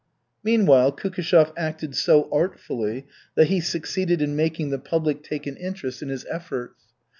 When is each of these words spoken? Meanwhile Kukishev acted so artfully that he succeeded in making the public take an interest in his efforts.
Meanwhile 0.43 0.93
Kukishev 0.93 1.53
acted 1.55 1.95
so 1.95 2.27
artfully 2.31 3.05
that 3.35 3.49
he 3.49 3.61
succeeded 3.61 4.19
in 4.19 4.35
making 4.35 4.71
the 4.71 4.79
public 4.79 5.21
take 5.21 5.45
an 5.45 5.57
interest 5.57 6.01
in 6.01 6.09
his 6.09 6.25
efforts. 6.25 6.81